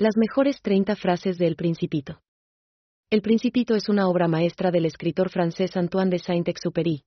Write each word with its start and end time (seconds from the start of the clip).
Las 0.00 0.16
mejores 0.16 0.62
30 0.62 0.96
frases 0.96 1.36
de 1.36 1.46
El 1.46 1.56
Principito. 1.56 2.22
El 3.10 3.20
Principito 3.20 3.76
es 3.76 3.90
una 3.90 4.08
obra 4.08 4.28
maestra 4.28 4.70
del 4.70 4.86
escritor 4.86 5.28
francés 5.28 5.76
Antoine 5.76 6.10
de 6.10 6.18
Saint-Exupéry. 6.18 7.04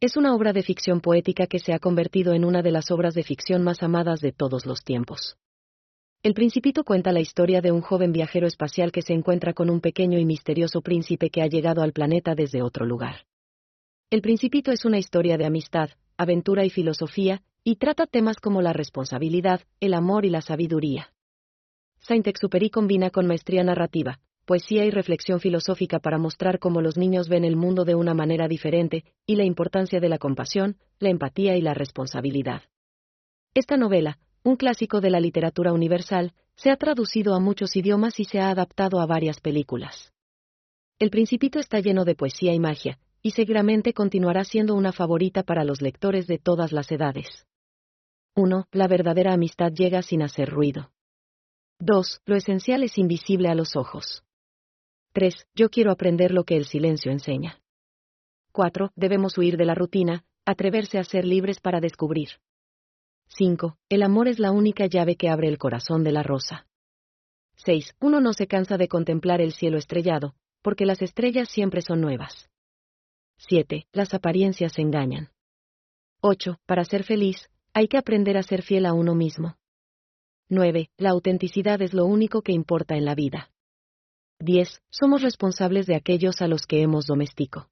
Es 0.00 0.16
una 0.16 0.34
obra 0.34 0.52
de 0.52 0.64
ficción 0.64 1.00
poética 1.00 1.46
que 1.46 1.60
se 1.60 1.72
ha 1.72 1.78
convertido 1.78 2.34
en 2.34 2.44
una 2.44 2.62
de 2.62 2.72
las 2.72 2.90
obras 2.90 3.14
de 3.14 3.22
ficción 3.22 3.62
más 3.62 3.84
amadas 3.84 4.18
de 4.18 4.32
todos 4.32 4.66
los 4.66 4.82
tiempos. 4.82 5.36
El 6.24 6.34
Principito 6.34 6.82
cuenta 6.82 7.12
la 7.12 7.20
historia 7.20 7.60
de 7.60 7.70
un 7.70 7.80
joven 7.80 8.10
viajero 8.10 8.48
espacial 8.48 8.90
que 8.90 9.02
se 9.02 9.12
encuentra 9.12 9.52
con 9.52 9.70
un 9.70 9.80
pequeño 9.80 10.18
y 10.18 10.24
misterioso 10.24 10.80
príncipe 10.80 11.30
que 11.30 11.42
ha 11.42 11.46
llegado 11.46 11.80
al 11.80 11.92
planeta 11.92 12.34
desde 12.34 12.60
otro 12.60 12.86
lugar. 12.86 13.24
El 14.10 14.20
Principito 14.20 14.72
es 14.72 14.84
una 14.84 14.98
historia 14.98 15.38
de 15.38 15.46
amistad, 15.46 15.90
aventura 16.16 16.64
y 16.64 16.70
filosofía, 16.70 17.44
y 17.62 17.76
trata 17.76 18.08
temas 18.08 18.38
como 18.40 18.62
la 18.62 18.72
responsabilidad, 18.72 19.60
el 19.78 19.94
amor 19.94 20.24
y 20.24 20.30
la 20.30 20.40
sabiduría. 20.40 21.12
Saint-Exupéry 22.10 22.70
combina 22.70 23.10
con 23.10 23.28
maestría 23.28 23.62
narrativa, 23.62 24.18
poesía 24.44 24.84
y 24.84 24.90
reflexión 24.90 25.38
filosófica 25.38 26.00
para 26.00 26.18
mostrar 26.18 26.58
cómo 26.58 26.80
los 26.80 26.96
niños 26.96 27.28
ven 27.28 27.44
el 27.44 27.54
mundo 27.54 27.84
de 27.84 27.94
una 27.94 28.14
manera 28.14 28.48
diferente, 28.48 29.04
y 29.26 29.36
la 29.36 29.44
importancia 29.44 30.00
de 30.00 30.08
la 30.08 30.18
compasión, 30.18 30.76
la 30.98 31.08
empatía 31.08 31.56
y 31.56 31.62
la 31.62 31.72
responsabilidad. 31.72 32.62
Esta 33.54 33.76
novela, 33.76 34.18
un 34.42 34.56
clásico 34.56 35.00
de 35.00 35.10
la 35.10 35.20
literatura 35.20 35.72
universal, 35.72 36.32
se 36.56 36.72
ha 36.72 36.76
traducido 36.76 37.32
a 37.32 37.38
muchos 37.38 37.76
idiomas 37.76 38.18
y 38.18 38.24
se 38.24 38.40
ha 38.40 38.50
adaptado 38.50 38.98
a 38.98 39.06
varias 39.06 39.38
películas. 39.38 40.12
El 40.98 41.10
Principito 41.10 41.60
está 41.60 41.78
lleno 41.78 42.04
de 42.04 42.16
poesía 42.16 42.52
y 42.52 42.58
magia, 42.58 42.98
y 43.22 43.30
seguramente 43.30 43.92
continuará 43.92 44.42
siendo 44.42 44.74
una 44.74 44.90
favorita 44.90 45.44
para 45.44 45.62
los 45.62 45.80
lectores 45.80 46.26
de 46.26 46.38
todas 46.38 46.72
las 46.72 46.90
edades. 46.90 47.46
1. 48.34 48.66
La 48.72 48.88
verdadera 48.88 49.32
amistad 49.32 49.70
llega 49.70 50.02
sin 50.02 50.22
hacer 50.22 50.50
ruido. 50.50 50.90
2. 51.82 52.20
Lo 52.26 52.36
esencial 52.36 52.82
es 52.82 52.98
invisible 52.98 53.48
a 53.48 53.54
los 53.54 53.74
ojos. 53.74 54.22
3. 55.14 55.46
Yo 55.54 55.70
quiero 55.70 55.90
aprender 55.90 56.30
lo 56.30 56.44
que 56.44 56.56
el 56.56 56.66
silencio 56.66 57.10
enseña. 57.10 57.62
4. 58.52 58.92
Debemos 58.96 59.38
huir 59.38 59.56
de 59.56 59.64
la 59.64 59.74
rutina, 59.74 60.24
atreverse 60.44 60.98
a 60.98 61.04
ser 61.04 61.24
libres 61.24 61.58
para 61.58 61.80
descubrir. 61.80 62.28
5. 63.28 63.78
El 63.88 64.02
amor 64.02 64.28
es 64.28 64.38
la 64.38 64.50
única 64.50 64.86
llave 64.86 65.16
que 65.16 65.30
abre 65.30 65.48
el 65.48 65.56
corazón 65.56 66.04
de 66.04 66.12
la 66.12 66.22
rosa. 66.22 66.66
6. 67.56 67.94
Uno 67.98 68.20
no 68.20 68.34
se 68.34 68.46
cansa 68.46 68.76
de 68.76 68.88
contemplar 68.88 69.40
el 69.40 69.52
cielo 69.52 69.78
estrellado, 69.78 70.34
porque 70.60 70.84
las 70.84 71.00
estrellas 71.00 71.48
siempre 71.48 71.80
son 71.80 72.02
nuevas. 72.02 72.50
7. 73.38 73.86
Las 73.92 74.12
apariencias 74.12 74.78
engañan. 74.78 75.30
8. 76.20 76.60
Para 76.66 76.84
ser 76.84 77.04
feliz, 77.04 77.48
hay 77.72 77.88
que 77.88 77.96
aprender 77.96 78.36
a 78.36 78.42
ser 78.42 78.60
fiel 78.60 78.84
a 78.84 78.92
uno 78.92 79.14
mismo. 79.14 79.56
9. 80.50 80.90
La 80.96 81.10
autenticidad 81.10 81.80
es 81.80 81.94
lo 81.94 82.04
único 82.06 82.42
que 82.42 82.50
importa 82.50 82.96
en 82.96 83.04
la 83.04 83.14
vida. 83.14 83.50
10. 84.40 84.82
Somos 84.90 85.22
responsables 85.22 85.86
de 85.86 85.94
aquellos 85.94 86.42
a 86.42 86.48
los 86.48 86.66
que 86.66 86.82
hemos 86.82 87.06
domestico. 87.06 87.68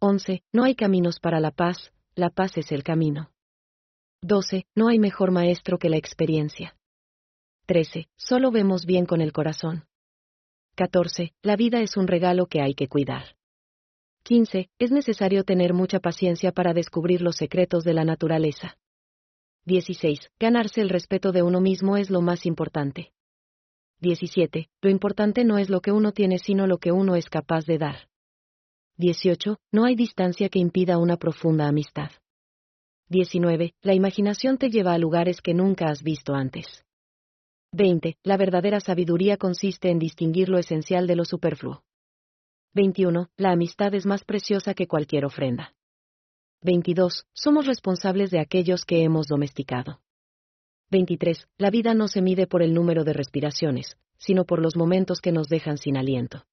11. 0.00 0.42
No 0.52 0.64
hay 0.64 0.74
caminos 0.74 1.20
para 1.20 1.38
la 1.38 1.50
paz, 1.50 1.92
la 2.14 2.30
paz 2.30 2.56
es 2.56 2.72
el 2.72 2.82
camino. 2.82 3.30
12. 4.22 4.64
No 4.74 4.88
hay 4.88 4.98
mejor 4.98 5.32
maestro 5.32 5.78
que 5.78 5.90
la 5.90 5.98
experiencia. 5.98 6.76
13. 7.66 8.08
Solo 8.16 8.50
vemos 8.50 8.86
bien 8.86 9.04
con 9.04 9.20
el 9.20 9.32
corazón. 9.32 9.84
14. 10.76 11.34
La 11.42 11.56
vida 11.56 11.82
es 11.82 11.98
un 11.98 12.06
regalo 12.06 12.46
que 12.46 12.62
hay 12.62 12.74
que 12.74 12.88
cuidar. 12.88 13.36
15. 14.22 14.70
Es 14.78 14.90
necesario 14.92 15.44
tener 15.44 15.74
mucha 15.74 16.00
paciencia 16.00 16.52
para 16.52 16.72
descubrir 16.72 17.20
los 17.20 17.36
secretos 17.36 17.84
de 17.84 17.92
la 17.92 18.04
naturaleza. 18.04 18.78
16. 19.64 20.30
Ganarse 20.40 20.80
el 20.80 20.88
respeto 20.88 21.30
de 21.30 21.42
uno 21.42 21.60
mismo 21.60 21.96
es 21.96 22.10
lo 22.10 22.20
más 22.20 22.46
importante. 22.46 23.12
17. 24.00 24.68
Lo 24.80 24.90
importante 24.90 25.44
no 25.44 25.58
es 25.58 25.70
lo 25.70 25.80
que 25.80 25.92
uno 25.92 26.10
tiene 26.12 26.38
sino 26.38 26.66
lo 26.66 26.78
que 26.78 26.90
uno 26.90 27.14
es 27.14 27.28
capaz 27.28 27.64
de 27.66 27.78
dar. 27.78 28.08
18. 28.98 29.58
No 29.70 29.84
hay 29.84 29.94
distancia 29.94 30.48
que 30.48 30.58
impida 30.58 30.98
una 30.98 31.16
profunda 31.16 31.68
amistad. 31.68 32.10
19. 33.08 33.74
La 33.82 33.94
imaginación 33.94 34.58
te 34.58 34.68
lleva 34.68 34.94
a 34.94 34.98
lugares 34.98 35.40
que 35.40 35.54
nunca 35.54 35.86
has 35.88 36.02
visto 36.02 36.34
antes. 36.34 36.84
20. 37.72 38.16
La 38.24 38.36
verdadera 38.36 38.80
sabiduría 38.80 39.36
consiste 39.36 39.90
en 39.90 40.00
distinguir 40.00 40.48
lo 40.48 40.58
esencial 40.58 41.06
de 41.06 41.16
lo 41.16 41.24
superfluo. 41.24 41.84
21. 42.74 43.28
La 43.36 43.52
amistad 43.52 43.94
es 43.94 44.06
más 44.06 44.24
preciosa 44.24 44.74
que 44.74 44.88
cualquier 44.88 45.24
ofrenda. 45.24 45.72
22. 46.62 47.26
Somos 47.34 47.66
responsables 47.66 48.30
de 48.30 48.38
aquellos 48.38 48.84
que 48.84 49.02
hemos 49.02 49.26
domesticado. 49.26 50.00
23. 50.92 51.48
La 51.58 51.70
vida 51.70 51.92
no 51.92 52.06
se 52.06 52.22
mide 52.22 52.46
por 52.46 52.62
el 52.62 52.72
número 52.72 53.02
de 53.02 53.12
respiraciones, 53.12 53.96
sino 54.18 54.44
por 54.44 54.62
los 54.62 54.76
momentos 54.76 55.20
que 55.20 55.32
nos 55.32 55.48
dejan 55.48 55.76
sin 55.76 55.96
aliento. 55.96 56.44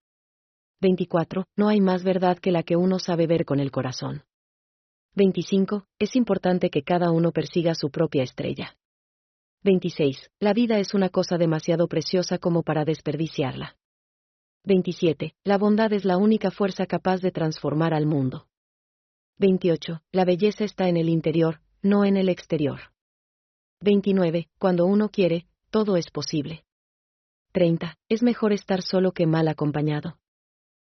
24. 0.81 1.45
No 1.55 1.67
hay 1.69 1.79
más 1.79 2.03
verdad 2.03 2.39
que 2.39 2.51
la 2.51 2.63
que 2.63 2.75
uno 2.75 2.97
sabe 2.97 3.27
ver 3.27 3.45
con 3.45 3.59
el 3.59 3.69
corazón. 3.69 4.23
25. 5.15 5.85
Es 5.99 6.15
importante 6.15 6.71
que 6.71 6.81
cada 6.81 7.11
uno 7.11 7.31
persiga 7.31 7.75
su 7.75 7.91
propia 7.91 8.23
estrella. 8.23 8.77
26. 9.63 10.31
La 10.39 10.53
vida 10.53 10.79
es 10.79 10.95
una 10.95 11.09
cosa 11.09 11.37
demasiado 11.37 11.87
preciosa 11.87 12.39
como 12.39 12.63
para 12.63 12.83
desperdiciarla. 12.83 13.77
27. 14.63 15.35
La 15.43 15.59
bondad 15.59 15.93
es 15.93 16.03
la 16.03 16.17
única 16.17 16.49
fuerza 16.49 16.87
capaz 16.87 17.21
de 17.21 17.31
transformar 17.31 17.93
al 17.93 18.07
mundo. 18.07 18.48
28. 19.39 20.01
La 20.11 20.25
belleza 20.25 20.65
está 20.65 20.89
en 20.89 20.97
el 20.97 21.07
interior, 21.07 21.61
no 21.81 22.03
en 22.03 22.17
el 22.17 22.27
exterior. 22.27 22.91
29. 23.79 24.49
Cuando 24.59 24.85
uno 24.85 25.07
quiere, 25.09 25.47
todo 25.69 25.95
es 25.95 26.11
posible. 26.11 26.65
30. 27.53 27.97
Es 28.09 28.21
mejor 28.21 28.51
estar 28.51 28.81
solo 28.81 29.13
que 29.13 29.27
mal 29.27 29.47
acompañado. 29.47 30.17